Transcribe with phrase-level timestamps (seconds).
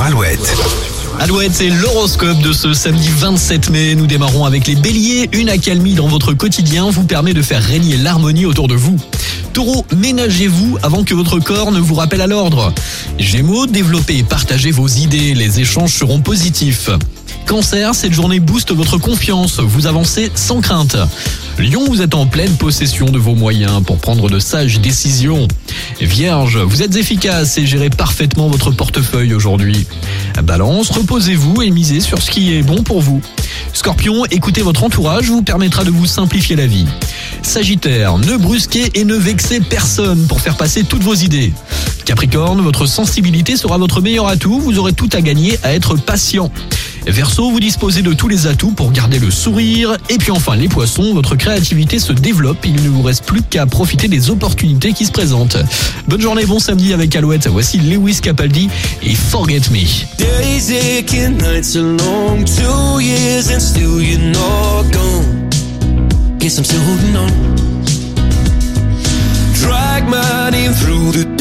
[0.00, 0.56] Alouette.
[1.18, 3.94] Alouette, c'est l'horoscope de ce samedi 27 mai.
[3.94, 5.28] Nous démarrons avec les béliers.
[5.32, 8.96] Une accalmie dans votre quotidien vous permet de faire régner l'harmonie autour de vous.
[9.52, 12.72] Taureau, ménagez-vous avant que votre corps ne vous rappelle à l'ordre.
[13.18, 15.34] Gémeaux, développez et partagez vos idées.
[15.34, 16.90] Les échanges seront positifs.
[17.46, 19.60] Cancer, cette journée booste votre confiance.
[19.60, 20.96] Vous avancez sans crainte.
[21.58, 25.46] Lion, vous êtes en pleine possession de vos moyens pour prendre de sages décisions.
[26.00, 29.86] Vierge, vous êtes efficace et gérez parfaitement votre portefeuille aujourd'hui.
[30.42, 33.22] Balance, reposez-vous et misez sur ce qui est bon pour vous.
[33.72, 36.86] Scorpion, écoutez votre entourage vous permettra de vous simplifier la vie.
[37.42, 41.52] Sagittaire, ne brusquez et ne vexez personne pour faire passer toutes vos idées.
[42.06, 46.52] Capricorne, votre sensibilité sera votre meilleur atout, vous aurez tout à gagner à être patient.
[47.04, 49.96] Verseau, vous disposez de tous les atouts pour garder le sourire.
[50.08, 52.64] Et puis enfin, les poissons, votre créativité se développe.
[52.64, 55.56] Il ne vous reste plus qu'à profiter des opportunités qui se présentent.
[56.06, 57.48] Bonne journée, bon samedi avec Alouette.
[57.48, 58.68] Voici Lewis Capaldi
[59.02, 59.84] et Forget Me.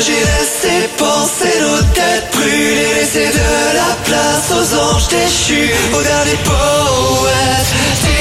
[0.00, 6.38] Endommager, laisser penser nos têtes brûlées, laisser de la place aux anges déchus, aux derniers
[6.44, 8.19] poètes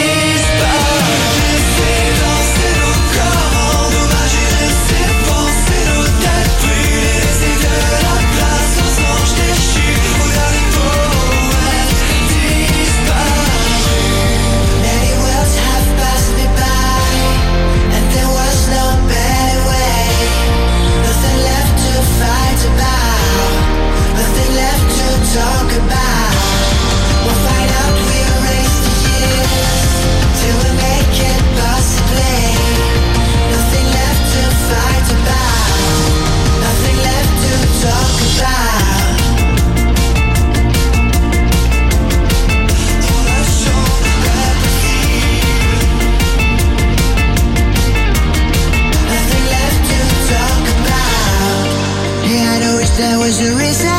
[53.00, 53.96] there was a reason.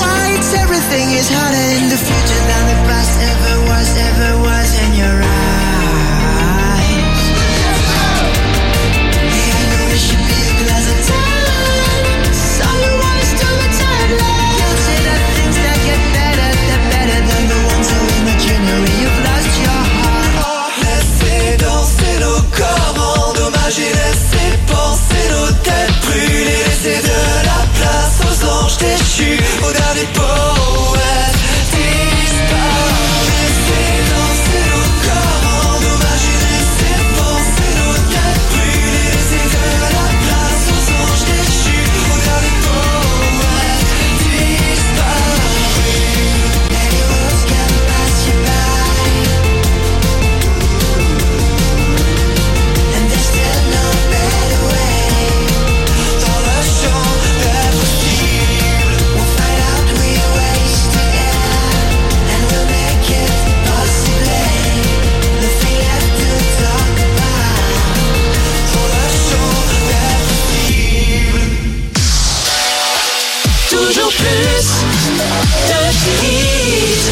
[0.00, 2.89] Why it's everything is harder in the future than the
[74.20, 74.68] plus
[75.68, 75.80] de
[76.24, 77.10] hits.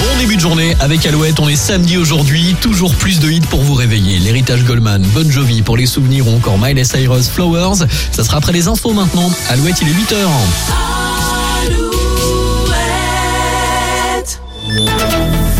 [0.00, 3.60] Bon début de journée avec Alouette, on est samedi aujourd'hui, toujours plus de hits pour
[3.62, 4.18] vous réveiller.
[4.18, 7.86] L'héritage Goldman, Bon Jovi pour les souvenirs ou encore Miley Cyrus Flowers.
[8.12, 9.30] Ça sera après les infos maintenant.
[9.48, 10.16] Alouette, il est 8h.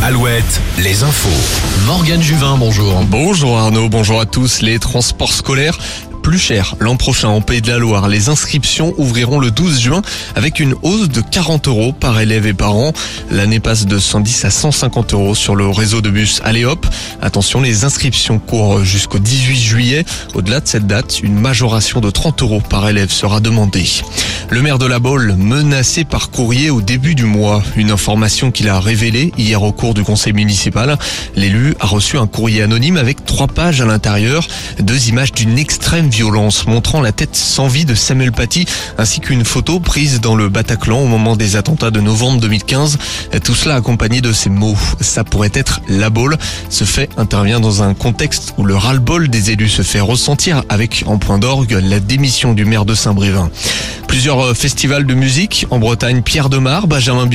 [0.02, 1.28] Alouette, les infos.
[1.87, 3.02] Morgane Juvin, bonjour.
[3.02, 4.62] Bonjour Arnaud, bonjour à tous.
[4.62, 5.78] Les transports scolaires
[6.78, 8.08] l'an prochain en Pays de la Loire.
[8.08, 10.02] Les inscriptions ouvriront le 12 juin
[10.36, 12.92] avec une hausse de 40 euros par élève et par an.
[13.32, 16.86] L'année passe de 110 à 150 euros sur le réseau de bus Aléop.
[17.20, 20.04] Attention, les inscriptions courent jusqu'au 18 juillet.
[20.34, 23.88] Au-delà de cette date, une majoration de 30 euros par élève sera demandée.
[24.50, 27.62] Le maire de la Baule, menacé par courrier au début du mois.
[27.74, 30.96] Une information qu'il a révélée hier au cours du conseil municipal.
[31.34, 34.46] L'élu a reçu un courrier anonyme avec trois pages à l'intérieur,
[34.78, 36.19] deux images d'une extrême violence
[36.67, 38.67] montrant la tête sans vie de Samuel Paty
[38.99, 42.99] ainsi qu'une photo prise dans le Bataclan au moment des attentats de novembre 2015.
[43.43, 44.76] Tout cela accompagné de ces mots.
[45.00, 46.37] Ça pourrait être la Baule.
[46.69, 51.05] Ce fait intervient dans un contexte où le ras-le-bol des élus se fait ressentir avec
[51.06, 53.50] en point d'orgue la démission du maire de Saint-Brévin.
[54.06, 57.28] Plusieurs festivals de musique en Bretagne, Pierre de Mar, Benjamin Biolay